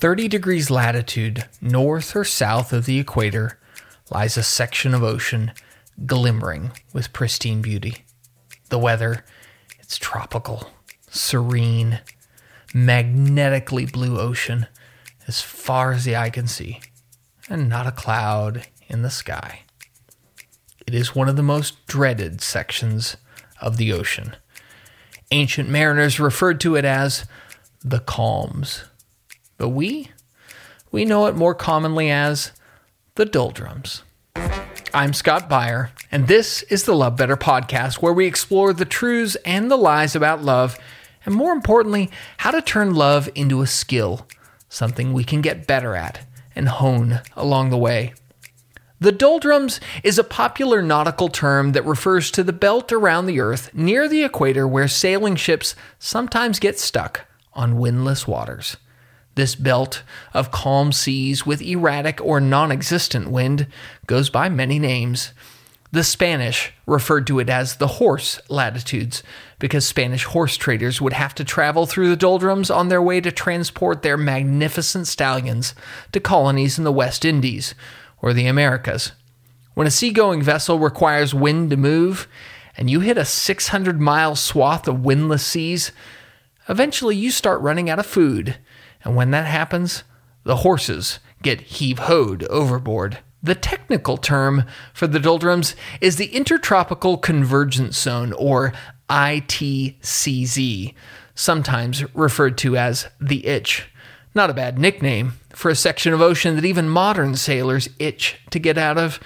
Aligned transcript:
30 0.00 0.28
degrees 0.28 0.70
latitude, 0.70 1.46
north 1.60 2.14
or 2.14 2.24
south 2.24 2.72
of 2.72 2.86
the 2.86 3.00
equator, 3.00 3.58
lies 4.10 4.36
a 4.36 4.42
section 4.44 4.94
of 4.94 5.02
ocean 5.02 5.50
glimmering 6.06 6.70
with 6.92 7.12
pristine 7.12 7.60
beauty. 7.60 8.04
The 8.68 8.78
weather, 8.78 9.24
it's 9.80 9.98
tropical, 9.98 10.70
serene, 11.10 12.00
magnetically 12.72 13.86
blue 13.86 14.20
ocean 14.20 14.66
as 15.26 15.40
far 15.40 15.92
as 15.92 16.04
the 16.04 16.16
eye 16.16 16.30
can 16.30 16.46
see, 16.46 16.80
and 17.50 17.68
not 17.68 17.86
a 17.88 17.92
cloud 17.92 18.68
in 18.86 19.02
the 19.02 19.10
sky. 19.10 19.62
It 20.86 20.94
is 20.94 21.14
one 21.14 21.28
of 21.28 21.36
the 21.36 21.42
most 21.42 21.86
dreaded 21.86 22.40
sections 22.40 23.16
of 23.60 23.78
the 23.78 23.92
ocean. 23.92 24.36
Ancient 25.32 25.68
mariners 25.68 26.20
referred 26.20 26.60
to 26.60 26.76
it 26.76 26.84
as 26.84 27.26
the 27.80 27.98
calms, 27.98 28.84
but 29.58 29.70
we, 29.70 30.10
we 30.90 31.04
know 31.04 31.26
it 31.26 31.36
more 31.36 31.54
commonly 31.54 32.10
as 32.10 32.52
the 33.16 33.26
doldrums. 33.26 34.04
I'm 34.94 35.12
Scott 35.12 35.48
Beyer, 35.48 35.90
and 36.10 36.28
this 36.28 36.62
is 36.62 36.84
the 36.84 36.94
Love 36.94 37.16
Better 37.16 37.36
podcast, 37.36 37.96
where 37.96 38.12
we 38.12 38.26
explore 38.26 38.72
the 38.72 38.84
truths 38.84 39.36
and 39.44 39.70
the 39.70 39.76
lies 39.76 40.16
about 40.16 40.42
love, 40.42 40.78
and 41.26 41.34
more 41.34 41.52
importantly, 41.52 42.10
how 42.38 42.52
to 42.52 42.62
turn 42.62 42.94
love 42.94 43.28
into 43.34 43.60
a 43.60 43.66
skill, 43.66 44.26
something 44.68 45.12
we 45.12 45.24
can 45.24 45.42
get 45.42 45.66
better 45.66 45.94
at 45.94 46.20
and 46.54 46.68
hone 46.68 47.20
along 47.36 47.70
the 47.70 47.76
way. 47.76 48.14
The 49.00 49.12
doldrums 49.12 49.80
is 50.02 50.18
a 50.18 50.24
popular 50.24 50.82
nautical 50.82 51.28
term 51.28 51.72
that 51.72 51.84
refers 51.84 52.30
to 52.32 52.42
the 52.42 52.52
belt 52.52 52.92
around 52.92 53.26
the 53.26 53.40
Earth 53.40 53.72
near 53.74 54.08
the 54.08 54.24
equator 54.24 54.66
where 54.66 54.88
sailing 54.88 55.36
ships 55.36 55.74
sometimes 55.98 56.58
get 56.58 56.78
stuck 56.78 57.26
on 57.52 57.78
windless 57.78 58.26
waters. 58.26 58.76
This 59.38 59.54
belt 59.54 60.02
of 60.34 60.50
calm 60.50 60.90
seas 60.90 61.46
with 61.46 61.62
erratic 61.62 62.20
or 62.20 62.40
non 62.40 62.72
existent 62.72 63.30
wind 63.30 63.68
goes 64.08 64.30
by 64.30 64.48
many 64.48 64.80
names. 64.80 65.32
The 65.92 66.02
Spanish 66.02 66.72
referred 66.86 67.24
to 67.28 67.38
it 67.38 67.48
as 67.48 67.76
the 67.76 67.86
horse 67.86 68.40
latitudes 68.48 69.22
because 69.60 69.86
Spanish 69.86 70.24
horse 70.24 70.56
traders 70.56 71.00
would 71.00 71.12
have 71.12 71.36
to 71.36 71.44
travel 71.44 71.86
through 71.86 72.08
the 72.08 72.16
doldrums 72.16 72.68
on 72.68 72.88
their 72.88 73.00
way 73.00 73.20
to 73.20 73.30
transport 73.30 74.02
their 74.02 74.16
magnificent 74.16 75.06
stallions 75.06 75.72
to 76.10 76.18
colonies 76.18 76.76
in 76.76 76.82
the 76.82 76.90
West 76.90 77.24
Indies 77.24 77.76
or 78.20 78.32
the 78.32 78.48
Americas. 78.48 79.12
When 79.74 79.86
a 79.86 79.92
seagoing 79.92 80.42
vessel 80.42 80.80
requires 80.80 81.32
wind 81.32 81.70
to 81.70 81.76
move 81.76 82.26
and 82.76 82.90
you 82.90 82.98
hit 82.98 83.16
a 83.16 83.24
600 83.24 84.00
mile 84.00 84.34
swath 84.34 84.88
of 84.88 85.04
windless 85.04 85.46
seas, 85.46 85.92
eventually 86.68 87.14
you 87.14 87.30
start 87.30 87.60
running 87.60 87.88
out 87.88 88.00
of 88.00 88.06
food 88.06 88.56
and 89.08 89.16
when 89.16 89.30
that 89.30 89.46
happens, 89.46 90.04
the 90.44 90.56
horses 90.56 91.18
get 91.42 91.62
heave 91.62 91.98
hoed 91.98 92.44
overboard. 92.44 93.16
The 93.42 93.54
technical 93.54 94.18
term 94.18 94.64
for 94.92 95.06
the 95.06 95.18
doldrums 95.18 95.74
is 96.02 96.16
the 96.16 96.26
Intertropical 96.26 97.16
Convergence 97.16 97.98
Zone, 97.98 98.34
or 98.34 98.74
ITCZ, 99.08 100.94
sometimes 101.34 102.14
referred 102.14 102.58
to 102.58 102.76
as 102.76 103.08
the 103.18 103.46
Itch. 103.46 103.88
Not 104.34 104.50
a 104.50 104.54
bad 104.54 104.78
nickname 104.78 105.32
for 105.54 105.70
a 105.70 105.74
section 105.74 106.12
of 106.12 106.20
ocean 106.20 106.54
that 106.56 106.66
even 106.66 106.90
modern 106.90 107.34
sailors 107.34 107.88
itch 107.98 108.36
to 108.50 108.58
get 108.58 108.76
out 108.76 108.98
of. 108.98 109.18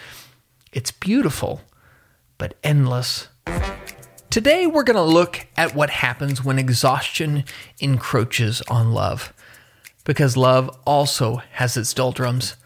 It's 0.73 0.93
beautiful, 0.93 1.61
but 2.39 2.55
endless. 2.63 3.27
Today, 4.31 4.69
we're 4.69 4.85
going 4.85 4.95
to 4.95 5.03
look 5.03 5.49
at 5.57 5.75
what 5.75 5.91
happens 5.91 6.45
when 6.45 6.61
exhaustion 6.61 7.43
encroaches 7.81 8.63
on 8.69 8.93
love 8.93 9.35
because 10.05 10.37
love 10.37 10.69
also 10.85 11.43
has 11.53 11.77
its 11.77 11.95
doldrums. 11.95 12.57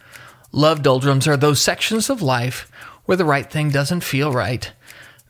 Love 0.52 0.82
doldrums 0.82 1.28
are 1.28 1.36
those 1.36 1.60
sections 1.60 2.08
of 2.08 2.22
life 2.22 2.70
where 3.04 3.16
the 3.16 3.24
right 3.24 3.50
thing 3.50 3.70
doesn't 3.70 4.02
feel 4.02 4.32
right, 4.32 4.72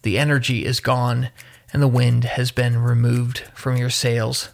the 0.02 0.18
energy 0.18 0.64
is 0.64 0.80
gone, 0.80 1.30
and 1.72 1.82
the 1.82 1.88
wind 1.88 2.24
has 2.24 2.50
been 2.50 2.78
removed 2.78 3.40
from 3.54 3.76
your 3.76 3.90
sails. 3.90 4.50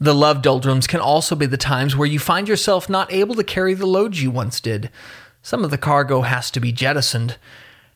The 0.00 0.14
love 0.14 0.42
doldrums 0.42 0.86
can 0.86 1.00
also 1.00 1.34
be 1.34 1.46
the 1.46 1.56
times 1.56 1.96
where 1.96 2.08
you 2.08 2.18
find 2.18 2.48
yourself 2.48 2.88
not 2.88 3.12
able 3.12 3.34
to 3.36 3.44
carry 3.44 3.74
the 3.74 3.86
loads 3.86 4.22
you 4.22 4.30
once 4.30 4.60
did. 4.60 4.90
Some 5.42 5.64
of 5.64 5.70
the 5.70 5.78
cargo 5.78 6.22
has 6.22 6.50
to 6.50 6.60
be 6.60 6.72
jettisoned, 6.72 7.36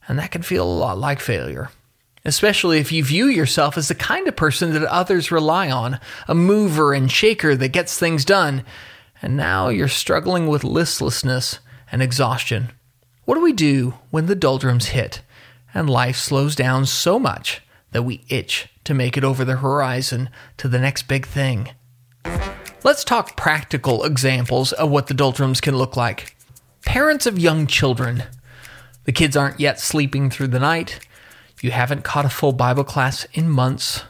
and 0.06 0.19
that 0.19 0.30
can 0.30 0.42
feel 0.42 0.64
a 0.64 0.70
lot 0.70 0.98
like 0.98 1.20
failure. 1.20 1.70
Especially 2.24 2.78
if 2.78 2.92
you 2.92 3.03
view 3.03 3.26
yourself 3.26 3.76
as 3.76 3.88
the 3.88 3.94
kind 3.94 4.28
of 4.28 4.36
person 4.36 4.72
that 4.72 4.84
others 4.84 5.32
rely 5.32 5.70
on, 5.70 5.98
a 6.28 6.34
mover 6.34 6.92
and 6.92 7.10
shaker 7.10 7.56
that 7.56 7.69
gets 7.69 7.98
things 7.98 8.24
done, 8.24 8.64
and 9.22 9.36
now 9.36 9.69
you're 9.69 9.88
struggling 9.88 10.47
with 10.47 10.64
listlessness 10.64 11.58
and 11.92 12.03
exhaustion. 12.03 12.70
What 13.25 13.34
do 13.34 13.42
we 13.42 13.53
do 13.53 13.94
when 14.10 14.26
the 14.26 14.34
doldrums 14.34 14.86
hit 14.86 15.22
and 15.75 15.88
life 15.88 16.16
slows 16.16 16.54
down 16.56 16.86
so 16.86 17.19
much 17.19 17.62
that 17.92 18.03
we 18.03 18.25
itch 18.28 18.69
to 18.84 18.94
make 18.94 19.16
it 19.16 19.25
over 19.25 19.44
the 19.44 19.56
horizon 19.56 20.30
to 20.56 20.69
the 20.69 20.78
next 20.78 21.03
big 21.04 21.26
thing? 21.26 21.70
Let's 22.82 23.04
talk 23.04 23.36
practical 23.36 24.04
examples 24.04 24.72
of 24.72 24.91
what 24.91 25.06
the 25.06 25.14
doldrums 25.14 25.60
can 25.60 25.76
look 25.76 25.97
like. 25.97 26.34
Parents 26.84 27.26
of 27.26 27.38
young 27.38 27.66
children. 27.66 28.25
The 29.04 29.12
kids 29.12 29.36
aren't 29.36 29.60
yet 29.60 29.78
sleeping 29.78 30.30
through 30.30 30.48
the 30.48 30.59
night. 30.59 30.98
You 31.60 31.72
haven't 31.72 32.04
caught 32.04 32.25
a 32.25 32.30
full 32.30 32.53
Bible 32.53 32.84
class 32.84 33.26
in 33.34 33.50
months. 33.50 34.03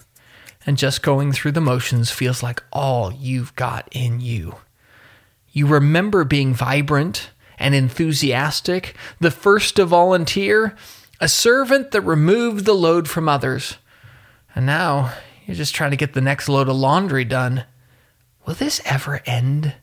And 0.64 0.78
just 0.78 1.02
going 1.02 1.32
through 1.32 1.52
the 1.52 1.60
motions 1.60 2.10
feels 2.10 2.42
like 2.42 2.62
all 2.72 3.12
you've 3.12 3.56
got 3.56 3.88
in 3.90 4.20
you. 4.20 4.56
You 5.52 5.66
remember 5.66 6.24
being 6.24 6.54
vibrant 6.54 7.30
and 7.58 7.74
enthusiastic, 7.74 8.96
the 9.18 9.30
first 9.30 9.76
to 9.76 9.84
volunteer, 9.84 10.76
a 11.20 11.28
servant 11.28 11.90
that 11.90 12.00
removed 12.02 12.64
the 12.64 12.72
load 12.72 13.08
from 13.08 13.28
others. 13.28 13.76
And 14.54 14.64
now 14.66 15.12
you're 15.46 15.56
just 15.56 15.74
trying 15.74 15.90
to 15.90 15.96
get 15.96 16.14
the 16.14 16.20
next 16.20 16.48
load 16.48 16.68
of 16.68 16.76
laundry 16.76 17.24
done. 17.24 17.64
Will 18.46 18.54
this 18.54 18.80
ever 18.84 19.20
end? 19.26 19.74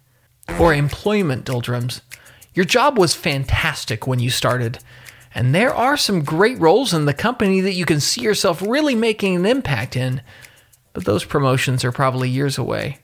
Or 0.59 0.73
employment 0.73 1.45
doldrums. 1.45 2.01
Your 2.53 2.65
job 2.65 2.97
was 2.97 3.13
fantastic 3.13 4.07
when 4.07 4.19
you 4.19 4.31
started, 4.31 4.79
and 5.35 5.53
there 5.53 5.75
are 5.75 5.97
some 5.97 6.23
great 6.23 6.57
roles 6.57 6.93
in 6.93 7.05
the 7.05 7.13
company 7.13 7.61
that 7.61 7.73
you 7.73 7.85
can 7.85 7.99
see 7.99 8.21
yourself 8.21 8.61
really 8.61 8.95
making 8.95 9.35
an 9.35 9.45
impact 9.45 9.95
in, 9.95 10.21
but 10.93 11.05
those 11.05 11.23
promotions 11.23 11.83
are 11.85 11.91
probably 11.91 12.29
years 12.29 12.57
away. 12.57 12.97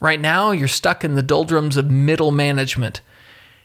Right 0.00 0.20
now, 0.20 0.50
you're 0.50 0.68
stuck 0.68 1.04
in 1.04 1.14
the 1.14 1.22
doldrums 1.22 1.76
of 1.76 1.90
middle 1.90 2.30
management. 2.30 3.00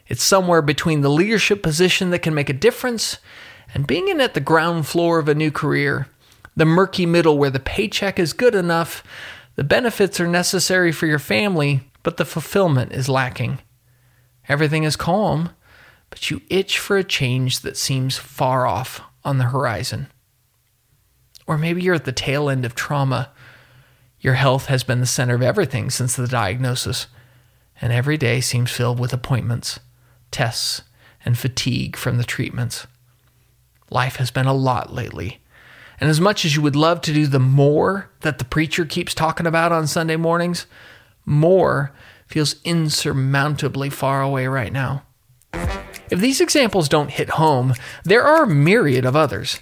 It's 0.06 0.22
somewhere 0.22 0.62
between 0.62 1.02
the 1.02 1.10
leadership 1.10 1.62
position 1.62 2.10
that 2.10 2.20
can 2.20 2.34
make 2.34 2.48
a 2.48 2.54
difference 2.54 3.18
and 3.74 3.86
being 3.86 4.08
in 4.08 4.20
at 4.20 4.34
the 4.34 4.40
ground 4.40 4.86
floor 4.86 5.18
of 5.18 5.28
a 5.28 5.34
new 5.34 5.50
career, 5.50 6.08
the 6.56 6.64
murky 6.64 7.06
middle 7.06 7.38
where 7.38 7.50
the 7.50 7.60
paycheck 7.60 8.18
is 8.18 8.32
good 8.32 8.54
enough, 8.54 9.02
the 9.54 9.64
benefits 9.64 10.20
are 10.20 10.26
necessary 10.26 10.92
for 10.92 11.06
your 11.06 11.18
family, 11.18 11.82
but 12.02 12.16
the 12.16 12.24
fulfillment 12.24 12.92
is 12.92 13.08
lacking. 13.08 13.58
Everything 14.48 14.84
is 14.84 14.96
calm, 14.96 15.50
but 16.10 16.30
you 16.30 16.42
itch 16.50 16.78
for 16.78 16.96
a 16.96 17.04
change 17.04 17.60
that 17.60 17.76
seems 17.76 18.18
far 18.18 18.66
off 18.66 19.00
on 19.24 19.38
the 19.38 19.44
horizon. 19.44 20.08
Or 21.46 21.56
maybe 21.56 21.82
you're 21.82 21.94
at 21.94 22.04
the 22.04 22.12
tail 22.12 22.48
end 22.48 22.64
of 22.64 22.74
trauma 22.74 23.30
your 24.22 24.34
health 24.34 24.66
has 24.66 24.84
been 24.84 25.00
the 25.00 25.06
center 25.06 25.34
of 25.34 25.42
everything 25.42 25.90
since 25.90 26.14
the 26.14 26.28
diagnosis, 26.28 27.08
and 27.80 27.92
every 27.92 28.16
day 28.16 28.40
seems 28.40 28.70
filled 28.70 29.00
with 29.00 29.12
appointments, 29.12 29.80
tests, 30.30 30.82
and 31.24 31.36
fatigue 31.36 31.96
from 31.96 32.16
the 32.18 32.24
treatments. 32.24 32.86
Life 33.90 34.16
has 34.16 34.30
been 34.30 34.46
a 34.46 34.54
lot 34.54 34.94
lately. 34.94 35.40
And 36.00 36.08
as 36.08 36.20
much 36.20 36.44
as 36.44 36.56
you 36.56 36.62
would 36.62 36.76
love 36.76 37.00
to 37.02 37.12
do 37.12 37.26
the 37.26 37.40
more 37.40 38.10
that 38.20 38.38
the 38.38 38.44
preacher 38.44 38.84
keeps 38.84 39.12
talking 39.12 39.46
about 39.46 39.72
on 39.72 39.86
Sunday 39.86 40.16
mornings, 40.16 40.66
more 41.26 41.92
feels 42.26 42.56
insurmountably 42.64 43.90
far 43.90 44.22
away 44.22 44.46
right 44.46 44.72
now. 44.72 45.02
If 46.10 46.20
these 46.20 46.40
examples 46.40 46.88
don't 46.88 47.10
hit 47.10 47.30
home, 47.30 47.74
there 48.04 48.22
are 48.22 48.44
a 48.44 48.48
myriad 48.48 49.04
of 49.04 49.16
others. 49.16 49.60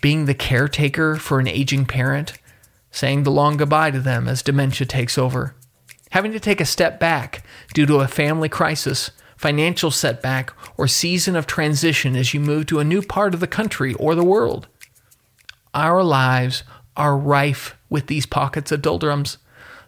Being 0.00 0.26
the 0.26 0.34
caretaker 0.34 1.16
for 1.16 1.40
an 1.40 1.48
aging 1.48 1.86
parent, 1.86 2.34
saying 2.96 3.24
the 3.24 3.30
long 3.30 3.58
goodbye 3.58 3.90
to 3.90 4.00
them 4.00 4.26
as 4.26 4.40
dementia 4.40 4.86
takes 4.86 5.18
over, 5.18 5.54
having 6.12 6.32
to 6.32 6.40
take 6.40 6.62
a 6.62 6.64
step 6.64 6.98
back 6.98 7.44
due 7.74 7.84
to 7.84 7.96
a 7.96 8.08
family 8.08 8.48
crisis, 8.48 9.10
financial 9.36 9.90
setback, 9.90 10.50
or 10.78 10.88
season 10.88 11.36
of 11.36 11.46
transition 11.46 12.16
as 12.16 12.32
you 12.32 12.40
move 12.40 12.64
to 12.64 12.78
a 12.78 12.84
new 12.84 13.02
part 13.02 13.34
of 13.34 13.40
the 13.40 13.46
country 13.46 13.92
or 13.94 14.14
the 14.14 14.24
world. 14.24 14.66
Our 15.74 16.02
lives 16.02 16.62
are 16.96 17.18
rife 17.18 17.76
with 17.90 18.06
these 18.06 18.24
pockets 18.24 18.72
of 18.72 18.80
doldrums. 18.80 19.36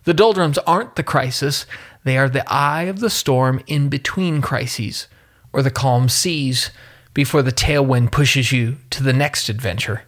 The 0.04 0.12
doldrums 0.12 0.58
aren't 0.58 0.96
the 0.96 1.02
crisis, 1.02 1.64
they 2.04 2.18
are 2.18 2.28
the 2.28 2.44
eye 2.52 2.84
of 2.84 3.00
the 3.00 3.08
storm 3.08 3.62
in 3.66 3.88
between 3.88 4.42
crises, 4.42 5.08
or 5.50 5.62
the 5.62 5.70
calm 5.70 6.10
seas 6.10 6.70
before 7.14 7.40
the 7.40 7.52
tailwind 7.52 8.12
pushes 8.12 8.52
you 8.52 8.76
to 8.90 9.02
the 9.02 9.14
next 9.14 9.48
adventure. 9.48 10.02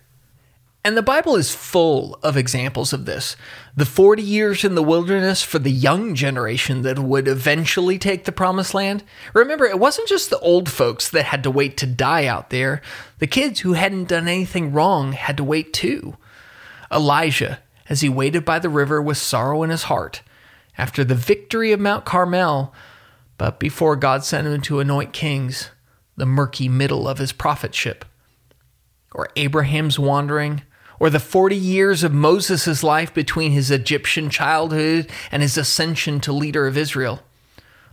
And 0.83 0.97
the 0.97 1.03
Bible 1.03 1.37
is 1.37 1.55
full 1.55 2.19
of 2.23 2.39
examples 2.39 2.95
of 2.95 3.05
this. 3.05 3.37
The 3.77 3.85
40 3.85 4.23
years 4.23 4.65
in 4.65 4.75
the 4.75 4.83
wilderness 4.83 5.43
for 5.43 5.59
the 5.59 5.71
young 5.71 6.15
generation 6.15 6.81
that 6.83 6.99
would 6.99 7.29
eventually 7.29 7.99
take 7.99 8.25
the 8.25 8.33
promised 8.33 8.73
land. 8.73 9.05
Remember, 9.35 9.67
it 9.67 9.79
wasn't 9.79 10.09
just 10.09 10.31
the 10.31 10.39
old 10.39 10.71
folks 10.71 11.11
that 11.11 11.27
had 11.27 11.43
to 11.43 11.51
wait 11.51 11.77
to 11.79 11.87
die 11.87 12.25
out 12.25 12.49
there, 12.49 12.81
the 13.19 13.27
kids 13.27 13.61
who 13.61 13.75
hadn't 13.75 14.09
done 14.09 14.27
anything 14.27 14.73
wrong 14.73 15.13
had 15.13 15.37
to 15.37 15.45
wait 15.45 15.75
too. 15.75 16.17
Elijah, 16.91 17.61
as 17.91 18.01
he 18.01 18.09
waited 18.09 18.47
by 18.47 18.59
the 18.59 18.71
river 18.71 19.03
with 19.03 19.19
sorrow 19.19 19.63
in 19.63 19.69
his 19.69 19.85
heart, 19.85 20.23
after 20.79 21.05
the 21.05 21.15
victory 21.15 21.73
of 21.73 21.81
Mount 21.81 22.07
Carmel, 22.07 22.73
but 23.37 23.61
before 23.61 23.97
God 23.97 24.25
sent 24.25 24.47
him 24.47 24.63
to 24.63 24.81
anoint 24.81 25.13
kings, 25.13 25.71
the 26.17 26.25
murky 26.25 26.71
middle 26.71 27.07
of 27.07 27.19
his 27.19 27.35
prophetship. 27.35 28.03
Or 29.13 29.29
Abraham's 29.37 29.99
wandering 29.99 30.63
or 31.01 31.11
the 31.11 31.19
40 31.19 31.57
years 31.57 32.05
of 32.05 32.13
Moses' 32.13 32.85
life 32.85 33.13
between 33.13 33.53
his 33.53 33.71
Egyptian 33.71 34.29
childhood 34.29 35.11
and 35.33 35.43
his 35.43 35.57
ascension 35.57 36.21
to 36.21 36.33
leader 36.33 36.67
of 36.67 36.77
Israel. 36.77 37.23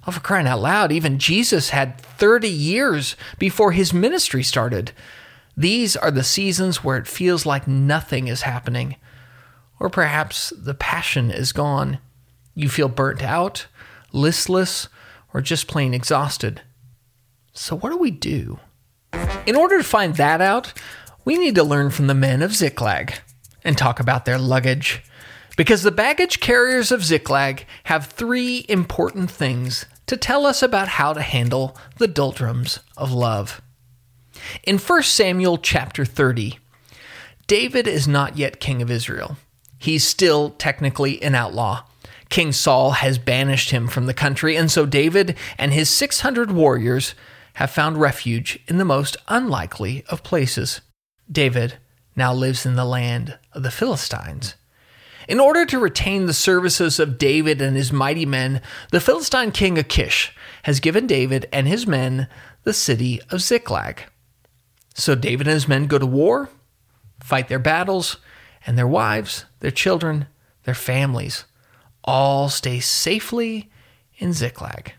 Oh, 0.05 0.11
for 0.11 0.19
crying 0.19 0.45
out 0.45 0.59
loud, 0.59 0.91
even 0.91 1.17
Jesus 1.17 1.69
had 1.69 1.99
30 1.99 2.49
years 2.49 3.15
before 3.39 3.71
his 3.71 3.93
ministry 3.93 4.43
started. 4.43 4.91
These 5.55 5.95
are 5.95 6.11
the 6.11 6.23
seasons 6.23 6.83
where 6.83 6.97
it 6.97 7.07
feels 7.07 7.45
like 7.45 7.67
nothing 7.67 8.27
is 8.27 8.43
happening. 8.43 8.97
Or 9.79 9.89
perhaps 9.89 10.51
the 10.55 10.73
passion 10.73 11.31
is 11.31 11.51
gone. 11.51 11.99
You 12.55 12.67
feel 12.69 12.89
burnt 12.89 13.23
out, 13.23 13.67
listless, 14.11 14.89
or 15.33 15.41
just 15.41 15.67
plain 15.67 15.93
exhausted. 15.93 16.61
So, 17.53 17.75
what 17.75 17.89
do 17.89 17.97
we 17.97 18.11
do? 18.11 18.59
In 19.45 19.55
order 19.55 19.77
to 19.77 19.83
find 19.83 20.15
that 20.15 20.41
out, 20.41 20.73
we 21.27 21.37
need 21.37 21.55
to 21.55 21.63
learn 21.63 21.89
from 21.89 22.07
the 22.07 22.13
men 22.13 22.41
of 22.41 22.55
Ziklag 22.55 23.15
and 23.61 23.77
talk 23.77 23.99
about 23.99 24.23
their 24.23 24.37
luggage. 24.37 25.03
Because 25.57 25.83
the 25.83 25.91
baggage 25.91 26.39
carriers 26.39 26.89
of 26.89 27.03
Ziklag 27.03 27.65
have 27.83 28.05
three 28.05 28.65
important 28.69 29.29
things 29.29 29.85
to 30.05 30.15
tell 30.15 30.45
us 30.45 30.63
about 30.63 30.87
how 30.87 31.11
to 31.11 31.21
handle 31.21 31.75
the 31.97 32.07
doldrums 32.07 32.79
of 32.95 33.11
love. 33.11 33.61
In 34.63 34.77
1 34.77 35.03
Samuel 35.03 35.57
chapter 35.57 36.05
30, 36.05 36.59
David 37.45 37.89
is 37.89 38.07
not 38.07 38.37
yet 38.37 38.61
king 38.61 38.81
of 38.81 38.89
Israel. 38.89 39.35
He's 39.77 40.07
still 40.07 40.51
technically 40.51 41.21
an 41.21 41.35
outlaw. 41.35 41.83
King 42.29 42.53
Saul 42.53 42.91
has 42.91 43.17
banished 43.17 43.71
him 43.71 43.89
from 43.89 44.05
the 44.05 44.13
country, 44.13 44.55
and 44.55 44.71
so 44.71 44.85
David 44.85 45.35
and 45.57 45.73
his 45.73 45.89
600 45.89 46.53
warriors 46.53 47.15
have 47.55 47.69
found 47.69 47.99
refuge 47.99 48.59
in 48.69 48.77
the 48.77 48.85
most 48.85 49.17
unlikely 49.27 50.05
of 50.07 50.23
places. 50.23 50.79
David 51.31 51.77
now 52.15 52.33
lives 52.33 52.65
in 52.65 52.75
the 52.75 52.85
land 52.85 53.37
of 53.53 53.63
the 53.63 53.71
Philistines. 53.71 54.55
In 55.27 55.39
order 55.39 55.65
to 55.65 55.79
retain 55.79 56.25
the 56.25 56.33
services 56.33 56.99
of 56.99 57.17
David 57.17 57.61
and 57.61 57.75
his 57.75 57.91
mighty 57.91 58.25
men, 58.25 58.61
the 58.91 59.01
Philistine 59.01 59.51
king 59.51 59.77
Achish 59.77 60.33
has 60.63 60.79
given 60.79 61.05
David 61.05 61.47
and 61.51 61.67
his 61.67 61.85
men 61.85 62.27
the 62.63 62.73
city 62.73 63.21
of 63.29 63.41
Ziklag. 63.41 64.03
So 64.95 65.15
David 65.15 65.47
and 65.47 65.53
his 65.53 65.67
men 65.67 65.87
go 65.87 65.99
to 65.99 66.05
war, 66.05 66.49
fight 67.21 67.49
their 67.49 67.59
battles, 67.59 68.17
and 68.65 68.77
their 68.77 68.87
wives, 68.87 69.45
their 69.59 69.71
children, 69.71 70.27
their 70.63 70.73
families 70.73 71.45
all 72.07 72.47
stay 72.47 72.79
safely 72.79 73.69
in 74.17 74.33
Ziklag. 74.33 74.93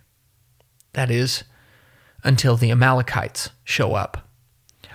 That 0.93 1.11
is, 1.11 1.45
until 2.23 2.57
the 2.57 2.71
Amalekites 2.71 3.51
show 3.65 3.95
up. 3.95 4.28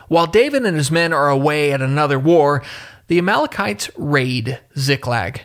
While 0.07 0.27
David 0.27 0.65
and 0.65 0.77
his 0.77 0.91
men 0.91 1.13
are 1.13 1.29
away 1.29 1.71
at 1.71 1.81
another 1.81 2.19
war, 2.19 2.63
the 3.07 3.17
Amalekites 3.17 3.89
raid 3.97 4.59
Ziklag. 4.77 5.41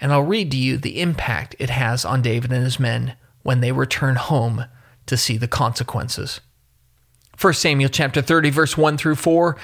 And 0.00 0.12
I'll 0.12 0.22
read 0.22 0.50
to 0.50 0.56
you 0.56 0.76
the 0.76 1.00
impact 1.00 1.56
it 1.58 1.70
has 1.70 2.04
on 2.04 2.22
David 2.22 2.52
and 2.52 2.64
his 2.64 2.80
men 2.80 3.16
when 3.42 3.60
they 3.60 3.72
return 3.72 4.16
home 4.16 4.66
to 5.06 5.16
see 5.16 5.36
the 5.36 5.48
consequences. 5.48 6.40
1 7.40 7.54
Samuel 7.54 7.88
chapter 7.88 8.22
30 8.22 8.50
verse 8.50 8.76
1 8.76 8.96
through 8.96 9.16
4 9.16 9.56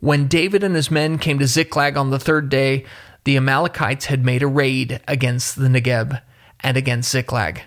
When 0.00 0.28
David 0.28 0.62
and 0.62 0.74
his 0.74 0.90
men 0.90 1.18
came 1.18 1.38
to 1.38 1.46
Ziklag 1.46 1.96
on 1.96 2.10
the 2.10 2.18
third 2.18 2.48
day, 2.48 2.84
the 3.24 3.36
Amalekites 3.36 4.06
had 4.06 4.24
made 4.24 4.42
a 4.42 4.46
raid 4.46 5.00
against 5.06 5.56
the 5.56 5.68
Negeb 5.68 6.20
and 6.60 6.76
against 6.76 7.10
Ziklag. 7.10 7.62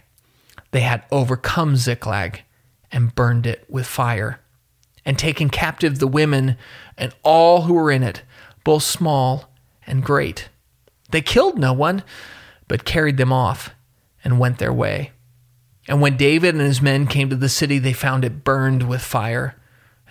They 0.71 0.81
had 0.81 1.03
overcome 1.11 1.77
Ziklag 1.77 2.41
and 2.91 3.15
burned 3.15 3.45
it 3.45 3.65
with 3.69 3.87
fire 3.87 4.41
and 5.05 5.17
taken 5.17 5.49
captive 5.49 5.99
the 5.99 6.07
women 6.07 6.57
and 6.97 7.13
all 7.23 7.63
who 7.63 7.73
were 7.73 7.91
in 7.91 8.03
it, 8.03 8.23
both 8.63 8.83
small 8.83 9.51
and 9.85 10.03
great. 10.03 10.49
They 11.11 11.21
killed 11.21 11.57
no 11.57 11.73
one, 11.73 12.03
but 12.67 12.85
carried 12.85 13.17
them 13.17 13.31
off 13.31 13.69
and 14.23 14.39
went 14.39 14.57
their 14.57 14.73
way. 14.73 15.11
And 15.87 16.01
when 16.01 16.17
David 16.17 16.55
and 16.55 16.63
his 16.63 16.81
men 16.81 17.05
came 17.05 17.29
to 17.29 17.35
the 17.35 17.49
city, 17.49 17.77
they 17.77 17.93
found 17.93 18.25
it 18.25 18.43
burned 18.43 18.89
with 18.89 19.01
fire, 19.01 19.55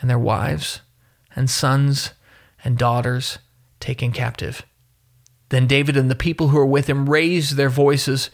and 0.00 0.08
their 0.08 0.19
wives 0.19 0.81
and 1.35 1.50
sons 1.50 2.12
and 2.62 2.79
daughters 2.79 3.38
taken 3.81 4.12
captive. 4.12 4.64
Then 5.49 5.67
David 5.67 5.96
and 5.96 6.11
the 6.11 6.14
people 6.14 6.49
who 6.49 6.56
were 6.58 6.67
with 6.67 6.88
him 6.88 7.11
raised 7.11 7.56
their 7.56 7.69
voices 7.69 8.31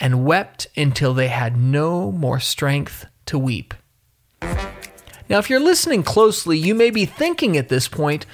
and 0.00 0.24
wept 0.24 0.66
until 0.76 1.12
they 1.12 1.28
had 1.28 1.56
no 1.56 2.10
more 2.10 2.40
strength 2.40 3.06
to 3.26 3.38
weep. 3.38 3.74
Now, 5.28 5.38
if 5.38 5.50
you're 5.50 5.60
listening 5.60 6.02
closely, 6.02 6.56
you 6.56 6.74
may 6.74 6.90
be 6.90 7.04
thinking 7.04 7.56
at 7.56 7.68
this 7.68 7.88
point, 7.88 8.24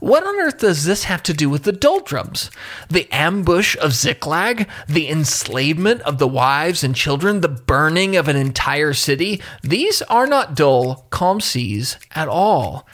what 0.00 0.26
on 0.26 0.34
earth 0.40 0.58
does 0.58 0.84
this 0.84 1.04
have 1.04 1.22
to 1.22 1.32
do 1.32 1.48
with 1.48 1.62
the 1.62 1.70
doldrums? 1.70 2.50
The 2.88 3.08
ambush 3.12 3.76
of 3.76 3.92
Ziklag? 3.92 4.68
The 4.88 5.08
enslavement 5.08 6.00
of 6.00 6.18
the 6.18 6.26
wives 6.26 6.82
and 6.82 6.96
children? 6.96 7.40
The 7.40 7.48
burning 7.48 8.16
of 8.16 8.26
an 8.26 8.34
entire 8.34 8.94
city? 8.94 9.40
These 9.62 10.02
are 10.02 10.26
not 10.26 10.56
dull, 10.56 11.06
calm 11.10 11.40
seas 11.40 11.98
at 12.10 12.26
all. 12.26 12.84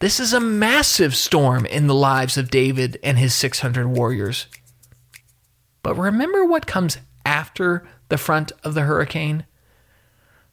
This 0.00 0.20
is 0.20 0.34
a 0.34 0.40
massive 0.40 1.16
storm 1.16 1.64
in 1.64 1.86
the 1.86 1.94
lives 1.94 2.36
of 2.36 2.50
David 2.50 2.98
and 3.02 3.16
his 3.18 3.34
600 3.34 3.88
warriors. 3.88 4.46
But 5.82 5.94
remember 5.96 6.44
what 6.44 6.66
comes 6.66 6.98
after 7.24 7.88
the 8.10 8.18
front 8.18 8.52
of 8.62 8.74
the 8.74 8.82
hurricane? 8.82 9.46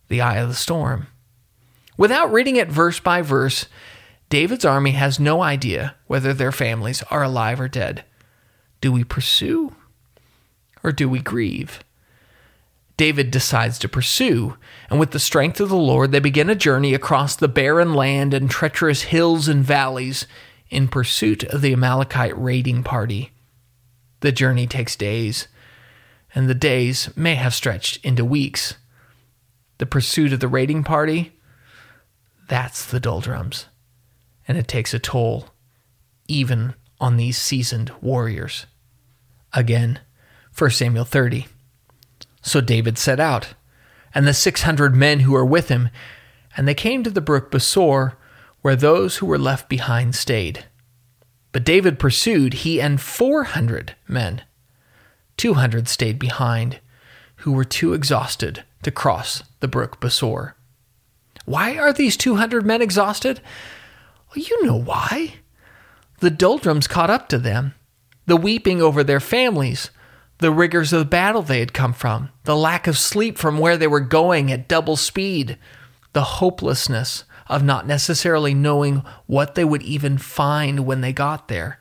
The 0.08 0.22
eye 0.22 0.38
of 0.38 0.48
the 0.48 0.56
storm. 0.56 1.08
Without 1.98 2.32
reading 2.32 2.56
it 2.56 2.70
verse 2.70 3.00
by 3.00 3.22
verse, 3.22 3.66
David's 4.30 4.66
army 4.66 4.92
has 4.92 5.20
no 5.20 5.42
idea 5.42 5.96
whether 6.06 6.34
their 6.34 6.52
families 6.52 7.04
are 7.10 7.24
alive 7.24 7.60
or 7.60 7.68
dead. 7.68 8.04
Do 8.82 8.92
we 8.92 9.04
pursue 9.04 9.76
or 10.84 10.92
do 10.92 11.10
we 11.10 11.20
grieve? 11.20 11.84
David 12.98 13.30
decides 13.30 13.78
to 13.80 13.90
pursue, 13.90 14.58
and 14.90 15.00
with 15.00 15.12
the 15.12 15.20
strength 15.20 15.60
of 15.60 15.70
the 15.70 15.76
Lord, 15.76 16.12
they 16.12 16.20
begin 16.20 16.50
a 16.50 16.56
journey 16.56 16.96
across 16.96 17.36
the 17.36 17.48
barren 17.48 17.94
land 17.94 18.34
and 18.34 18.50
treacherous 18.50 19.04
hills 19.04 19.48
and 19.48 19.64
valleys 19.64 20.26
in 20.70 20.88
pursuit 20.88 21.44
of 21.44 21.62
the 21.62 21.74
Amalekite 21.74 22.38
raiding 22.38 22.84
party. 22.84 23.32
The 24.22 24.32
journey 24.32 24.66
takes 24.66 24.96
days, 24.96 25.48
and 26.34 26.50
the 26.50 26.56
days 26.56 27.16
may 27.16 27.36
have 27.36 27.54
stretched 27.54 28.04
into 28.04 28.26
weeks. 28.26 28.74
The 29.78 29.86
pursuit 29.86 30.34
of 30.34 30.40
the 30.40 30.48
raiding 30.48 30.84
party 30.84 31.34
that's 32.48 32.86
the 32.86 33.00
doldrums. 33.00 33.66
And 34.48 34.58
it 34.58 34.68
takes 34.68 34.94
a 34.94 35.00
toll, 35.00 35.50
even 36.28 36.74
on 37.00 37.18
these 37.18 37.38
seasoned 37.38 37.92
warriors. 38.02 38.66
Again, 39.54 40.00
1 40.58 40.70
Samuel 40.72 41.06
30. 41.06 41.48
So 42.42 42.62
David 42.62 42.98
set 42.98 43.20
out, 43.20 43.54
and 44.14 44.28
the 44.28 44.34
600 44.34 44.96
men 44.96 45.22
who 45.22 45.34
were 45.34 45.46
with 45.46 45.70
him, 45.70 45.90
and 46.56 46.68
they 46.68 46.74
came 46.74 47.04
to 47.04 47.10
the 47.10 47.22
brook 47.22 47.52
Besor, 47.52 48.16
where 48.62 48.76
those 48.76 49.18
who 49.18 49.26
were 49.26 49.38
left 49.38 49.70
behind 49.70 50.16
stayed. 50.16 50.66
But 51.52 51.64
David 51.64 52.00
pursued, 52.00 52.54
he 52.54 52.82
and 52.82 53.00
400 53.00 53.96
men. 54.08 54.44
200 55.38 55.88
stayed 55.88 56.18
behind, 56.18 56.80
who 57.38 57.52
were 57.52 57.64
too 57.64 57.94
exhausted 57.94 58.64
to 58.84 58.92
cross 58.92 59.44
the 59.60 59.68
brook 59.68 60.00
Besor. 60.00 60.54
Why 61.48 61.78
are 61.78 61.94
these 61.94 62.18
200 62.18 62.66
men 62.66 62.82
exhausted? 62.82 63.40
Well, 64.30 64.44
you 64.44 64.66
know 64.66 64.76
why. 64.76 65.36
The 66.20 66.30
doldrums 66.30 66.90
caught 66.90 67.10
up 67.10 67.30
to 67.30 67.38
them, 67.38 67.74
the 68.26 68.36
weeping 68.36 68.82
over 68.82 69.02
their 69.02 69.22
families, 69.22 69.90
the 70.40 70.52
rigors 70.52 70.92
of 70.92 71.00
the 71.00 71.06
battle 71.06 71.42
they 71.42 71.60
had 71.62 71.72
come 71.72 71.94
from, 71.94 72.32
the 72.44 72.54
lack 72.54 72.86
of 72.86 72.98
sleep 72.98 73.38
from 73.38 73.60
where 73.60 73.78
they 73.78 73.88
were 73.88 74.02
going 74.02 74.52
at 74.52 74.68
double 74.68 74.98
speed, 74.98 75.58
the 76.12 76.24
hopelessness 76.24 77.24
of 77.48 77.64
not 77.64 77.88
necessarily 77.88 78.54
knowing 78.54 79.02
what 79.26 79.56
they 79.56 79.64
would 79.64 79.84
even 79.84 80.18
find 80.18 80.86
when 80.86 81.00
they 81.00 81.14
got 81.14 81.48
there, 81.48 81.80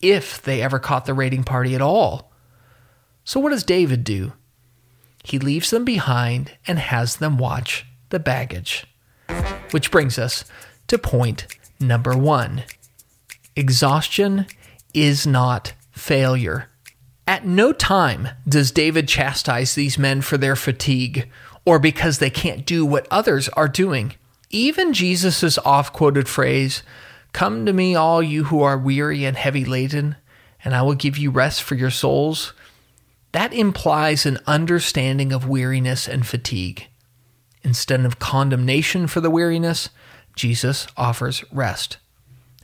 if 0.00 0.42
they 0.42 0.60
ever 0.60 0.80
caught 0.80 1.06
the 1.06 1.14
raiding 1.14 1.44
party 1.44 1.76
at 1.76 1.80
all. 1.80 2.32
So, 3.22 3.38
what 3.38 3.50
does 3.50 3.62
David 3.62 4.02
do? 4.02 4.32
He 5.22 5.38
leaves 5.38 5.70
them 5.70 5.84
behind 5.84 6.58
and 6.66 6.80
has 6.80 7.18
them 7.18 7.38
watch 7.38 7.86
the 8.08 8.18
baggage. 8.18 8.86
Which 9.70 9.90
brings 9.90 10.18
us 10.18 10.44
to 10.88 10.98
point 10.98 11.46
number 11.80 12.16
one 12.16 12.64
exhaustion 13.56 14.46
is 14.92 15.26
not 15.26 15.72
failure. 15.92 16.68
At 17.26 17.46
no 17.46 17.72
time 17.72 18.28
does 18.48 18.70
David 18.70 19.08
chastise 19.08 19.74
these 19.74 19.98
men 19.98 20.20
for 20.20 20.36
their 20.36 20.56
fatigue 20.56 21.28
or 21.64 21.78
because 21.78 22.18
they 22.18 22.30
can't 22.30 22.66
do 22.66 22.84
what 22.84 23.06
others 23.10 23.48
are 23.50 23.68
doing. 23.68 24.14
Even 24.50 24.92
Jesus' 24.92 25.58
oft 25.58 25.92
quoted 25.92 26.28
phrase, 26.28 26.82
Come 27.32 27.66
to 27.66 27.72
me, 27.72 27.96
all 27.96 28.22
you 28.22 28.44
who 28.44 28.62
are 28.62 28.78
weary 28.78 29.24
and 29.24 29.36
heavy 29.36 29.64
laden, 29.64 30.16
and 30.64 30.74
I 30.74 30.82
will 30.82 30.94
give 30.94 31.18
you 31.18 31.30
rest 31.30 31.62
for 31.62 31.74
your 31.74 31.90
souls, 31.90 32.52
that 33.32 33.52
implies 33.52 34.24
an 34.24 34.38
understanding 34.46 35.32
of 35.32 35.48
weariness 35.48 36.06
and 36.06 36.24
fatigue. 36.24 36.86
Instead 37.64 38.04
of 38.04 38.18
condemnation 38.18 39.06
for 39.06 39.20
the 39.20 39.30
weariness, 39.30 39.88
Jesus 40.36 40.86
offers 40.96 41.42
rest. 41.50 41.96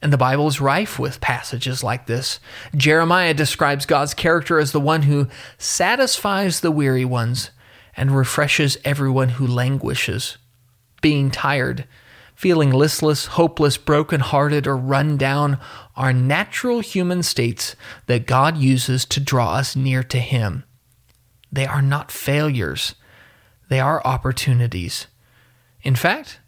And 0.03 0.13
the 0.13 0.19
Bible 0.19 0.47
is 0.47 0.61
rife 0.61 0.99
with 0.99 1.21
passages 1.21 1.83
like 1.83 2.07
this. 2.07 2.39
Jeremiah 2.75 3.35
describes 3.35 3.87
God's 3.87 4.15
character 4.15 4.59
as 4.59 4.73
the 4.73 4.81
one 4.81 5.03
who 5.03 5.29
satisfies 5.59 6.61
the 6.61 6.71
weary 6.71 7.05
ones 7.05 7.51
and 7.97 8.17
refreshes 8.17 8.79
everyone 8.85 9.31
who 9.31 9.47
languishes. 9.47 10.39
Being 11.03 11.31
tired, 11.31 11.87
feeling 12.35 12.71
listless, 12.71 13.27
hopeless, 13.27 13.77
broken-hearted, 13.77 14.67
or 14.67 14.77
run 14.77 15.19
down 15.19 15.59
are 15.97 16.13
natural 16.13 16.81
human 16.81 17.23
states 17.23 17.77
that 18.07 18.27
God 18.27 18.57
uses 18.57 19.05
to 19.07 19.21
draw 19.21 19.55
us 19.55 19.77
near 19.77 20.03
to 20.05 20.19
Him. 20.19 20.65
They 21.53 21.67
are 21.67 21.83
not 21.83 22.11
failures, 22.11 22.95
they 23.71 23.81
are 23.81 24.03
opportunities. 24.05 25.07
In 25.83 25.95
fact, 25.95 26.41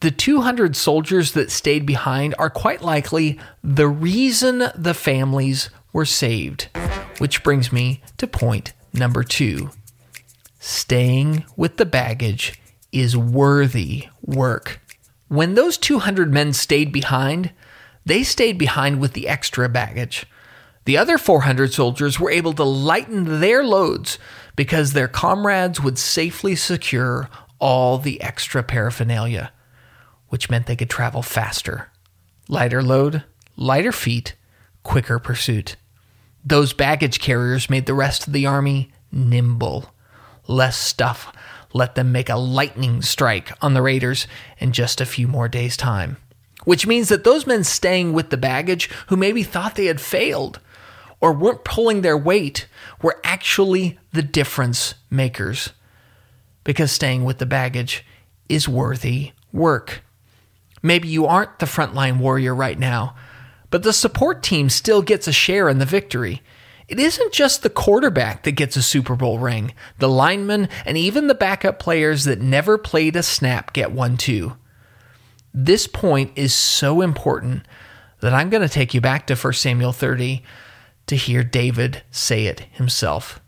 the 0.00 0.10
200 0.10 0.74
soldiers 0.74 1.32
that 1.32 1.50
stayed 1.50 1.84
behind 1.84 2.34
are 2.38 2.50
quite 2.50 2.82
likely 2.82 3.38
the 3.62 3.86
reason 3.88 4.64
the 4.74 4.94
families 4.94 5.70
were 5.92 6.06
saved. 6.06 6.68
Which 7.18 7.42
brings 7.42 7.70
me 7.70 8.02
to 8.16 8.26
point 8.26 8.72
number 8.92 9.22
two 9.22 9.70
staying 10.60 11.44
with 11.56 11.76
the 11.76 11.86
baggage 11.86 12.60
is 12.90 13.16
worthy 13.16 14.08
work. 14.22 14.80
When 15.28 15.54
those 15.54 15.76
200 15.76 16.32
men 16.32 16.52
stayed 16.52 16.92
behind, 16.92 17.52
they 18.06 18.22
stayed 18.22 18.56
behind 18.56 19.00
with 19.00 19.12
the 19.12 19.28
extra 19.28 19.68
baggage. 19.68 20.26
The 20.88 20.96
other 20.96 21.18
400 21.18 21.74
soldiers 21.74 22.18
were 22.18 22.30
able 22.30 22.54
to 22.54 22.64
lighten 22.64 23.40
their 23.40 23.62
loads 23.62 24.18
because 24.56 24.94
their 24.94 25.06
comrades 25.06 25.82
would 25.82 25.98
safely 25.98 26.56
secure 26.56 27.28
all 27.58 27.98
the 27.98 28.22
extra 28.22 28.62
paraphernalia 28.62 29.52
which 30.28 30.48
meant 30.48 30.64
they 30.64 30.76
could 30.76 30.88
travel 30.88 31.20
faster. 31.20 31.90
Lighter 32.48 32.82
load, 32.82 33.24
lighter 33.54 33.92
feet, 33.92 34.34
quicker 34.82 35.18
pursuit. 35.18 35.76
Those 36.42 36.72
baggage 36.72 37.20
carriers 37.20 37.68
made 37.68 37.84
the 37.84 37.92
rest 37.92 38.26
of 38.26 38.32
the 38.32 38.46
army 38.46 38.90
nimble. 39.12 39.92
Less 40.46 40.78
stuff 40.78 41.34
let 41.74 41.96
them 41.96 42.12
make 42.12 42.30
a 42.30 42.36
lightning 42.36 43.02
strike 43.02 43.52
on 43.60 43.74
the 43.74 43.82
raiders 43.82 44.26
in 44.56 44.72
just 44.72 45.02
a 45.02 45.06
few 45.06 45.28
more 45.28 45.48
days' 45.48 45.76
time. 45.76 46.16
Which 46.64 46.86
means 46.86 47.10
that 47.10 47.24
those 47.24 47.46
men 47.46 47.62
staying 47.62 48.14
with 48.14 48.30
the 48.30 48.38
baggage, 48.38 48.88
who 49.08 49.18
maybe 49.18 49.42
thought 49.42 49.74
they 49.74 49.84
had 49.84 50.00
failed 50.00 50.60
or 51.20 51.32
weren't 51.32 51.64
pulling 51.64 52.02
their 52.02 52.16
weight, 52.16 52.68
were 53.02 53.20
actually 53.24 53.98
the 54.12 54.22
difference 54.22 54.94
makers. 55.10 55.70
Because 56.64 56.92
staying 56.92 57.24
with 57.24 57.38
the 57.38 57.46
baggage 57.46 58.04
is 58.48 58.68
worthy 58.68 59.32
work. 59.52 60.02
Maybe 60.82 61.08
you 61.08 61.26
aren't 61.26 61.58
the 61.58 61.66
frontline 61.66 62.18
warrior 62.18 62.54
right 62.54 62.78
now, 62.78 63.16
but 63.70 63.82
the 63.82 63.92
support 63.92 64.42
team 64.42 64.68
still 64.68 65.02
gets 65.02 65.26
a 65.26 65.32
share 65.32 65.68
in 65.68 65.78
the 65.78 65.84
victory. 65.84 66.42
It 66.86 66.98
isn't 66.98 67.32
just 67.32 67.62
the 67.62 67.70
quarterback 67.70 68.44
that 68.44 68.52
gets 68.52 68.76
a 68.76 68.82
Super 68.82 69.14
Bowl 69.14 69.38
ring, 69.38 69.74
the 69.98 70.08
linemen 70.08 70.68
and 70.86 70.96
even 70.96 71.26
the 71.26 71.34
backup 71.34 71.78
players 71.78 72.24
that 72.24 72.40
never 72.40 72.78
played 72.78 73.16
a 73.16 73.22
snap 73.22 73.72
get 73.72 73.92
one 73.92 74.16
too. 74.16 74.56
This 75.52 75.86
point 75.86 76.32
is 76.36 76.54
so 76.54 77.00
important 77.02 77.66
that 78.20 78.32
I'm 78.32 78.48
going 78.48 78.62
to 78.62 78.68
take 78.68 78.94
you 78.94 79.00
back 79.00 79.26
to 79.26 79.36
1 79.36 79.52
Samuel 79.52 79.92
30 79.92 80.42
to 81.08 81.16
hear 81.16 81.42
David 81.42 82.02
say 82.10 82.46
it 82.46 82.60
himself. 82.72 83.40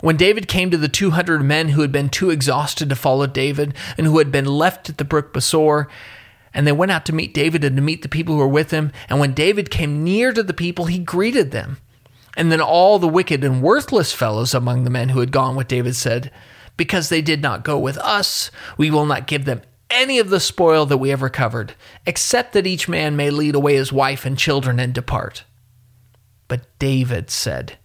When 0.00 0.16
David 0.16 0.48
came 0.48 0.70
to 0.70 0.78
the 0.78 0.88
200 0.88 1.42
men 1.42 1.70
who 1.70 1.82
had 1.82 1.92
been 1.92 2.08
too 2.08 2.30
exhausted 2.30 2.88
to 2.88 2.96
follow 2.96 3.26
David 3.26 3.74
and 3.98 4.06
who 4.06 4.18
had 4.18 4.32
been 4.32 4.46
left 4.46 4.88
at 4.88 4.96
the 4.96 5.04
brook 5.04 5.34
Besor, 5.34 5.88
and 6.54 6.66
they 6.66 6.72
went 6.72 6.90
out 6.90 7.04
to 7.06 7.14
meet 7.14 7.34
David 7.34 7.64
and 7.64 7.76
to 7.76 7.82
meet 7.82 8.02
the 8.02 8.08
people 8.08 8.34
who 8.34 8.40
were 8.40 8.48
with 8.48 8.70
him. 8.70 8.92
And 9.08 9.20
when 9.20 9.34
David 9.34 9.70
came 9.70 10.02
near 10.02 10.32
to 10.32 10.42
the 10.42 10.54
people, 10.54 10.86
he 10.86 10.98
greeted 10.98 11.50
them. 11.50 11.78
And 12.36 12.50
then 12.50 12.60
all 12.60 12.98
the 12.98 13.08
wicked 13.08 13.44
and 13.44 13.62
worthless 13.62 14.12
fellows 14.12 14.54
among 14.54 14.84
the 14.84 14.90
men 14.90 15.10
who 15.10 15.20
had 15.20 15.32
gone 15.32 15.54
with 15.54 15.68
David 15.68 15.94
said, 15.96 16.30
Because 16.76 17.08
they 17.08 17.22
did 17.22 17.42
not 17.42 17.64
go 17.64 17.78
with 17.78 17.98
us, 17.98 18.50
we 18.76 18.90
will 18.90 19.06
not 19.06 19.26
give 19.26 19.44
them 19.44 19.62
any 19.90 20.18
of 20.18 20.30
the 20.30 20.40
spoil 20.40 20.86
that 20.86 20.98
we 20.98 21.10
have 21.10 21.22
recovered, 21.22 21.74
except 22.06 22.52
that 22.52 22.66
each 22.66 22.88
man 22.88 23.16
may 23.16 23.30
lead 23.30 23.54
away 23.54 23.74
his 23.74 23.92
wife 23.92 24.24
and 24.24 24.38
children 24.38 24.78
and 24.78 24.94
depart. 24.94 25.44
But 26.50 26.66
David 26.80 27.30
said, 27.30 27.78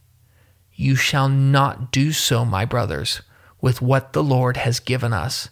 You 0.74 0.96
shall 0.96 1.30
not 1.30 1.92
do 1.92 2.12
so, 2.12 2.44
my 2.44 2.66
brothers, 2.66 3.22
with 3.62 3.80
what 3.80 4.14
the 4.14 4.24
Lord 4.24 4.58
has 4.58 4.80
given 4.80 5.14
us. 5.14 5.50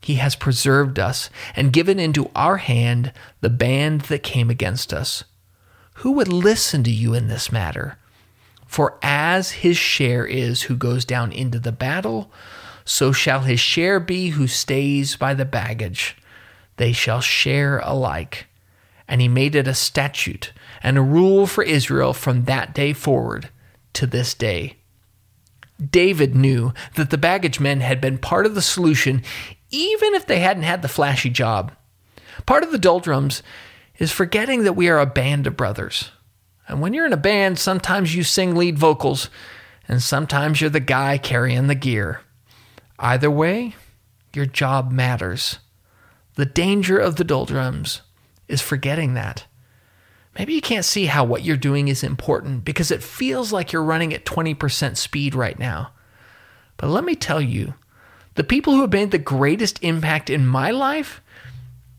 He 0.00 0.14
has 0.14 0.34
preserved 0.34 0.98
us 0.98 1.28
and 1.54 1.74
given 1.74 2.00
into 2.00 2.30
our 2.34 2.56
hand 2.56 3.12
the 3.42 3.50
band 3.50 4.00
that 4.02 4.22
came 4.22 4.48
against 4.48 4.94
us. 4.94 5.24
Who 5.96 6.12
would 6.12 6.32
listen 6.32 6.82
to 6.84 6.90
you 6.90 7.12
in 7.12 7.28
this 7.28 7.52
matter? 7.52 7.98
For 8.66 8.98
as 9.02 9.50
his 9.50 9.76
share 9.76 10.24
is 10.24 10.62
who 10.62 10.74
goes 10.74 11.04
down 11.04 11.32
into 11.32 11.58
the 11.58 11.70
battle, 11.70 12.32
so 12.86 13.12
shall 13.12 13.40
his 13.40 13.60
share 13.60 14.00
be 14.00 14.30
who 14.30 14.46
stays 14.46 15.16
by 15.16 15.34
the 15.34 15.44
baggage. 15.44 16.16
They 16.78 16.94
shall 16.94 17.20
share 17.20 17.80
alike. 17.80 18.46
And 19.12 19.20
he 19.20 19.28
made 19.28 19.54
it 19.54 19.68
a 19.68 19.74
statute 19.74 20.54
and 20.82 20.96
a 20.96 21.02
rule 21.02 21.46
for 21.46 21.62
Israel 21.62 22.14
from 22.14 22.44
that 22.44 22.74
day 22.74 22.94
forward 22.94 23.50
to 23.92 24.06
this 24.06 24.32
day. 24.32 24.78
David 25.78 26.34
knew 26.34 26.72
that 26.94 27.10
the 27.10 27.18
baggage 27.18 27.60
men 27.60 27.80
had 27.80 28.00
been 28.00 28.16
part 28.16 28.46
of 28.46 28.54
the 28.54 28.62
solution 28.62 29.22
even 29.68 30.14
if 30.14 30.26
they 30.26 30.38
hadn't 30.40 30.62
had 30.62 30.80
the 30.80 30.88
flashy 30.88 31.28
job. 31.28 31.72
Part 32.46 32.62
of 32.62 32.72
the 32.72 32.78
doldrums 32.78 33.42
is 33.98 34.10
forgetting 34.10 34.64
that 34.64 34.76
we 34.76 34.88
are 34.88 34.98
a 34.98 35.04
band 35.04 35.46
of 35.46 35.58
brothers. 35.58 36.10
And 36.66 36.80
when 36.80 36.94
you're 36.94 37.04
in 37.04 37.12
a 37.12 37.18
band, 37.18 37.58
sometimes 37.58 38.14
you 38.14 38.22
sing 38.22 38.56
lead 38.56 38.78
vocals, 38.78 39.28
and 39.86 40.02
sometimes 40.02 40.62
you're 40.62 40.70
the 40.70 40.80
guy 40.80 41.18
carrying 41.18 41.66
the 41.66 41.74
gear. 41.74 42.22
Either 42.98 43.30
way, 43.30 43.76
your 44.32 44.46
job 44.46 44.90
matters. 44.90 45.58
The 46.36 46.46
danger 46.46 46.96
of 46.96 47.16
the 47.16 47.24
doldrums 47.24 48.00
is 48.48 48.60
forgetting 48.60 49.14
that. 49.14 49.46
Maybe 50.38 50.54
you 50.54 50.62
can't 50.62 50.84
see 50.84 51.06
how 51.06 51.24
what 51.24 51.44
you're 51.44 51.56
doing 51.56 51.88
is 51.88 52.02
important 52.02 52.64
because 52.64 52.90
it 52.90 53.02
feels 53.02 53.52
like 53.52 53.72
you're 53.72 53.82
running 53.82 54.14
at 54.14 54.24
20% 54.24 54.96
speed 54.96 55.34
right 55.34 55.58
now. 55.58 55.92
But 56.78 56.88
let 56.88 57.04
me 57.04 57.14
tell 57.14 57.40
you, 57.40 57.74
the 58.34 58.44
people 58.44 58.72
who 58.72 58.80
have 58.80 58.92
made 58.92 59.10
the 59.10 59.18
greatest 59.18 59.82
impact 59.82 60.30
in 60.30 60.46
my 60.46 60.70
life 60.70 61.20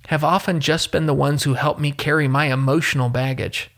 have 0.07 0.23
often 0.23 0.59
just 0.59 0.91
been 0.91 1.05
the 1.05 1.13
ones 1.13 1.43
who 1.43 1.53
helped 1.53 1.79
me 1.79 1.91
carry 1.91 2.27
my 2.27 2.51
emotional 2.51 3.09
baggage. 3.09 3.69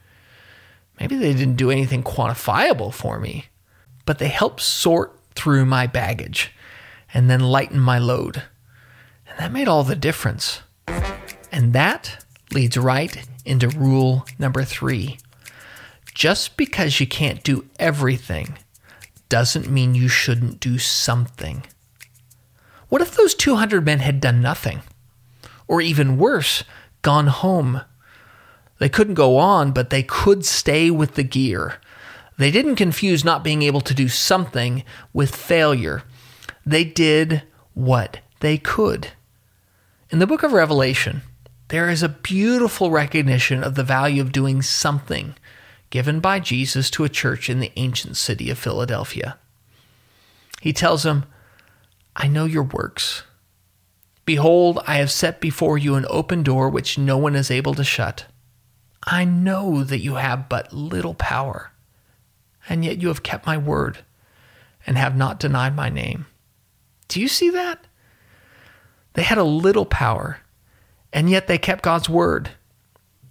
Maybe 1.00 1.18
they 1.18 1.34
didn't 1.34 1.58
do 1.58 1.70
anything 1.70 2.04
quantifiable 2.04 2.94
for 2.94 3.20
me, 3.20 3.48
but 4.06 4.20
they 4.20 4.30
helped 4.30 4.62
sort 4.62 5.20
through 5.36 5.66
my 5.66 5.86
baggage 5.86 6.54
and 7.14 7.30
then 7.30 7.42
lighten 7.42 7.80
my 7.80 8.00
load. 8.00 8.44
And 9.28 9.38
that 9.38 9.52
made 9.52 9.68
all 9.68 9.84
the 9.84 9.96
difference. 9.96 10.62
And 11.52 11.74
that 11.74 12.25
leads 12.52 12.78
right 12.78 13.28
into 13.46 13.70
rule 13.70 14.26
number 14.40 14.64
three. 14.64 15.18
Just 16.14 16.58
because 16.58 17.00
you 17.00 17.08
can't 17.08 17.44
do 17.44 17.66
everything 17.78 18.58
doesn't 19.30 19.70
mean 19.70 19.96
you 19.96 20.08
shouldn't 20.08 20.60
do 20.60 20.78
something. 20.78 21.64
What 22.90 23.02
if 23.02 23.16
those 23.16 23.36
200 23.36 23.86
men 23.86 24.00
had 24.00 24.22
done 24.22 24.42
nothing? 24.42 24.82
Or 25.68 25.82
even 25.82 26.18
worse, 26.18 26.64
gone 27.02 27.28
home? 27.28 27.82
They 28.78 28.90
couldn't 28.90 29.16
go 29.16 29.38
on, 29.38 29.72
but 29.72 29.90
they 29.90 30.04
could 30.04 30.46
stay 30.46 30.92
with 30.92 31.16
the 31.16 31.24
gear. 31.24 31.76
They 32.38 32.52
didn't 32.52 32.76
confuse 32.76 33.24
not 33.24 33.44
being 33.44 33.62
able 33.62 33.82
to 33.82 33.94
do 33.94 34.08
something 34.08 34.84
with 35.14 35.36
failure. 35.36 36.04
They 36.66 36.84
did 36.84 37.44
what 37.74 38.20
they 38.42 38.58
could. 38.58 39.10
In 40.10 40.20
the 40.20 40.28
book 40.28 40.44
of 40.44 40.54
Revelation, 40.54 41.22
there 41.70 41.90
is 41.90 42.04
a 42.04 42.10
beautiful 42.10 42.92
recognition 42.92 43.64
of 43.64 43.76
the 43.76 43.84
value 43.84 44.22
of 44.22 44.32
doing 44.32 44.62
something 44.62 45.36
given 45.90 46.20
by 46.20 46.40
Jesus 46.40 46.90
to 46.92 47.04
a 47.04 47.10
church 47.10 47.50
in 47.50 47.60
the 47.60 47.72
ancient 47.76 48.18
city 48.18 48.50
of 48.50 48.60
Philadelphia. 48.60 49.38
He 50.62 50.74
tells 50.74 51.04
them, 51.04 51.26
I 52.16 52.28
know 52.28 52.46
your 52.46 52.64
works. 52.64 53.24
Behold, 54.26 54.80
I 54.88 54.96
have 54.96 55.12
set 55.12 55.40
before 55.40 55.78
you 55.78 55.96
an 55.96 56.06
open 56.10 56.44
door 56.44 56.70
which 56.70 56.98
no 56.98 57.18
one 57.18 57.36
is 57.36 57.52
able 57.52 57.74
to 57.76 57.84
shut. 57.84 58.26
I 59.04 59.24
know 59.24 59.84
that 59.84 60.00
you 60.00 60.16
have 60.16 60.50
but 60.50 60.74
little 60.74 61.14
power, 61.14 61.72
and 62.68 62.84
yet 62.84 63.02
you 63.02 63.10
have 63.10 63.22
kept 63.24 63.46
my 63.46 63.58
word 63.58 64.00
and 64.88 64.98
have 64.98 65.16
not 65.16 65.40
denied 65.40 65.76
my 65.76 65.90
name. 65.90 66.26
Do 67.08 67.22
you 67.22 67.28
see 67.28 67.52
that? 67.52 67.86
They 69.14 69.24
had 69.24 69.38
a 69.38 69.44
little 69.44 69.86
power, 69.86 70.40
and 71.16 71.30
yet 71.30 71.48
they 71.48 71.58
kept 71.58 71.82
God's 71.82 72.10
word. 72.10 72.52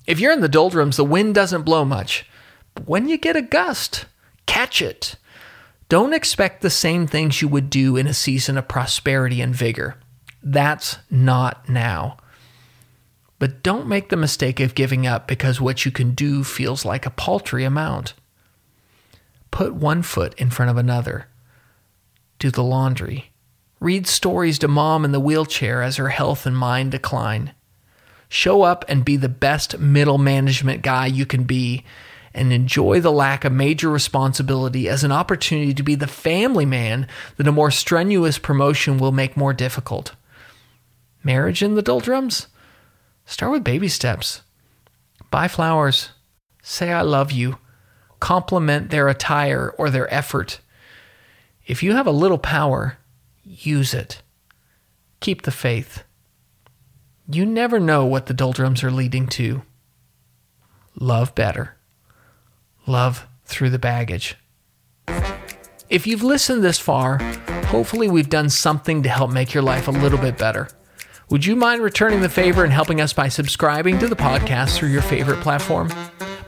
If 0.06 0.18
you're 0.18 0.32
in 0.32 0.40
the 0.40 0.48
doldrums, 0.48 0.96
the 0.96 1.04
wind 1.04 1.34
doesn't 1.34 1.62
blow 1.62 1.84
much. 1.84 2.26
But 2.74 2.88
when 2.88 3.10
you 3.10 3.18
get 3.18 3.36
a 3.36 3.42
gust, 3.42 4.06
catch 4.46 4.80
it. 4.80 5.16
Don't 5.90 6.14
expect 6.14 6.62
the 6.62 6.70
same 6.70 7.06
things 7.06 7.42
you 7.42 7.48
would 7.48 7.68
do 7.68 7.98
in 7.98 8.06
a 8.06 8.14
season 8.14 8.56
of 8.56 8.68
prosperity 8.68 9.42
and 9.42 9.54
vigor. 9.54 10.00
That's 10.42 10.96
not 11.10 11.68
now. 11.68 12.16
But 13.38 13.62
don't 13.62 13.86
make 13.86 14.08
the 14.08 14.16
mistake 14.16 14.60
of 14.60 14.74
giving 14.74 15.06
up 15.06 15.28
because 15.28 15.60
what 15.60 15.84
you 15.84 15.90
can 15.90 16.12
do 16.14 16.42
feels 16.42 16.86
like 16.86 17.04
a 17.04 17.10
paltry 17.10 17.64
amount. 17.64 18.14
Put 19.50 19.74
one 19.74 20.00
foot 20.00 20.34
in 20.38 20.48
front 20.48 20.70
of 20.70 20.78
another. 20.78 21.26
Do 22.38 22.50
the 22.50 22.64
laundry. 22.64 23.30
Read 23.78 24.06
stories 24.06 24.58
to 24.60 24.68
mom 24.68 25.04
in 25.04 25.12
the 25.12 25.20
wheelchair 25.20 25.82
as 25.82 25.96
her 25.96 26.08
health 26.08 26.46
and 26.46 26.56
mind 26.56 26.90
decline. 26.90 27.52
Show 28.34 28.62
up 28.62 28.84
and 28.88 29.04
be 29.04 29.16
the 29.16 29.28
best 29.28 29.78
middle 29.78 30.18
management 30.18 30.82
guy 30.82 31.06
you 31.06 31.24
can 31.24 31.44
be 31.44 31.84
and 32.34 32.52
enjoy 32.52 33.00
the 33.00 33.12
lack 33.12 33.44
of 33.44 33.52
major 33.52 33.88
responsibility 33.88 34.88
as 34.88 35.04
an 35.04 35.12
opportunity 35.12 35.72
to 35.72 35.84
be 35.84 35.94
the 35.94 36.08
family 36.08 36.66
man 36.66 37.06
that 37.36 37.46
a 37.46 37.52
more 37.52 37.70
strenuous 37.70 38.36
promotion 38.36 38.98
will 38.98 39.12
make 39.12 39.36
more 39.36 39.52
difficult. 39.52 40.16
Marriage 41.22 41.62
in 41.62 41.76
the 41.76 41.80
doldrums? 41.80 42.48
Start 43.24 43.52
with 43.52 43.62
baby 43.62 43.86
steps. 43.86 44.42
Buy 45.30 45.46
flowers. 45.46 46.10
Say, 46.60 46.90
I 46.90 47.02
love 47.02 47.30
you. 47.30 47.58
Compliment 48.18 48.90
their 48.90 49.06
attire 49.06 49.72
or 49.78 49.90
their 49.90 50.12
effort. 50.12 50.58
If 51.68 51.84
you 51.84 51.94
have 51.94 52.08
a 52.08 52.10
little 52.10 52.38
power, 52.38 52.98
use 53.44 53.94
it. 53.94 54.22
Keep 55.20 55.42
the 55.42 55.52
faith. 55.52 56.02
You 57.28 57.46
never 57.46 57.80
know 57.80 58.04
what 58.04 58.26
the 58.26 58.34
doldrums 58.34 58.84
are 58.84 58.90
leading 58.90 59.26
to. 59.28 59.62
Love 61.00 61.34
better. 61.34 61.76
Love 62.86 63.26
through 63.46 63.70
the 63.70 63.78
baggage. 63.78 64.36
If 65.88 66.06
you've 66.06 66.22
listened 66.22 66.62
this 66.62 66.78
far, 66.78 67.18
hopefully 67.66 68.08
we've 68.08 68.28
done 68.28 68.50
something 68.50 69.02
to 69.02 69.08
help 69.08 69.30
make 69.30 69.54
your 69.54 69.62
life 69.62 69.88
a 69.88 69.92
little 69.92 70.18
bit 70.18 70.36
better. 70.36 70.68
Would 71.30 71.46
you 71.46 71.56
mind 71.56 71.82
returning 71.82 72.20
the 72.20 72.28
favor 72.28 72.62
and 72.62 72.72
helping 72.72 73.00
us 73.00 73.14
by 73.14 73.28
subscribing 73.28 73.98
to 74.00 74.06
the 74.06 74.16
podcast 74.16 74.76
through 74.76 74.90
your 74.90 75.02
favorite 75.02 75.40
platform? 75.40 75.90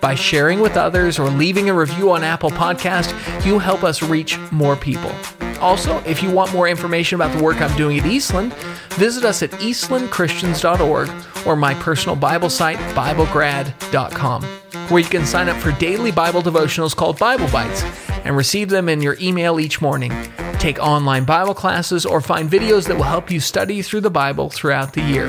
By 0.03 0.15
sharing 0.15 0.61
with 0.61 0.77
others 0.77 1.19
or 1.19 1.31
leaving 1.31 1.71
a 1.71 1.75
review 1.75 2.13
on 2.13 2.23
Apple 2.23 2.51
Podcast, 2.51 3.15
you 3.47 3.59
help 3.59 3.83
us 3.83 4.03
reach 4.03 4.39
more 4.53 4.77
people. 4.77 5.13
Also, 5.59 5.99
if 6.05 6.23
you 6.23 6.31
want 6.31 6.53
more 6.53 6.69
information 6.69 7.17
about 7.17 7.37
the 7.37 7.43
work 7.43 7.61
I'm 7.61 7.77
doing 7.77 7.99
at 7.99 8.07
Eastland, 8.07 8.55
visit 8.95 9.25
us 9.25 9.43
at 9.43 9.51
eastlandchristians.org 9.53 11.11
or 11.47 11.57
my 11.57 11.75
personal 11.75 12.17
Bible 12.17 12.51
site, 12.51 12.79
BibleGrad.com, 12.95 14.43
where 14.43 15.03
you 15.03 15.09
can 15.09 15.27
sign 15.27 15.49
up 15.49 15.57
for 15.59 15.73
daily 15.73 16.13
Bible 16.13 16.43
devotionals 16.43 16.95
called 16.95 17.19
Bible 17.19 17.49
Bites 17.49 17.83
and 18.25 18.37
receive 18.37 18.69
them 18.69 18.89
in 18.89 19.01
your 19.01 19.17
email 19.21 19.61
each 19.61 19.81
morning. 19.81 20.13
Take 20.59 20.79
online 20.79 21.25
Bible 21.25 21.55
classes 21.55 22.05
or 22.05 22.21
find 22.21 22.51
videos 22.51 22.87
that 22.89 22.97
will 22.97 23.05
help 23.05 23.31
you 23.31 23.41
study 23.41 23.83
through 23.83 24.01
the 24.01 24.11
Bible 24.11 24.51
throughout 24.51 24.95
the 24.95 25.03
year. 25.03 25.29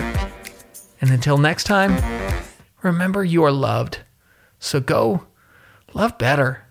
And 1.00 1.12
until 1.12 1.38
next 1.38 1.66
time, 1.66 2.02
remember 2.82 3.24
you 3.24 3.44
are 3.44 3.52
loved. 3.52 4.00
So 4.60 4.80
go 4.80 5.28
love 5.94 6.18
better. 6.18 6.67